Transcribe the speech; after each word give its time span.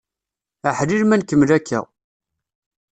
Aḥlil 0.69 1.03
ma 1.05 1.15
nkemmel 1.17 1.49
akka! 1.57 1.79